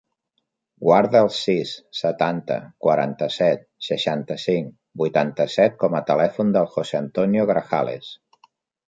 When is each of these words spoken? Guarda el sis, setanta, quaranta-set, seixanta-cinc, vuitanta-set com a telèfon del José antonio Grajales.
Guarda 0.83 1.19
el 1.25 1.27
sis, 1.39 1.73
setanta, 1.97 2.57
quaranta-set, 2.85 3.61
seixanta-cinc, 3.89 4.71
vuitanta-set 5.03 5.77
com 5.85 5.99
a 5.99 6.03
telèfon 6.09 6.51
del 6.57 6.71
José 6.79 6.99
antonio 7.05 7.47
Grajales. 7.53 8.09